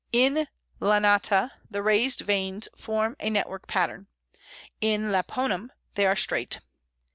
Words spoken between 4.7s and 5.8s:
in lapponum